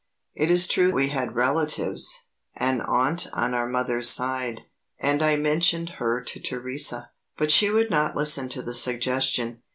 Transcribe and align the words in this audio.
It 0.33 0.49
is 0.49 0.67
true 0.67 0.91
we 0.93 1.09
had 1.09 1.35
relatives 1.35 2.23
an 2.55 2.81
aunt 2.81 3.27
on 3.33 3.53
our 3.53 3.67
mother's 3.67 4.09
side, 4.09 4.61
and 4.99 5.21
I 5.21 5.35
mentioned 5.35 5.89
her 6.01 6.23
to 6.23 6.39
Theresa. 6.39 7.11
But 7.37 7.51
she 7.51 7.69
would 7.69 7.91
not 7.91 8.15
listen 8.15 8.49
to 8.49 8.63
the 8.63 8.73
suggestion. 8.73 9.61